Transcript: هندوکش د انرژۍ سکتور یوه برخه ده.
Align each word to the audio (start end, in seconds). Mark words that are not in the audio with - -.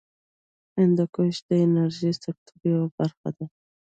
هندوکش 0.77 1.35
د 1.47 1.49
انرژۍ 1.65 2.11
سکتور 2.23 2.59
یوه 2.71 2.87
برخه 2.97 3.29
ده. 3.37 3.45